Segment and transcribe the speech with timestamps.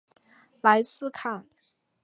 [0.61, 1.47] 莱斯坎。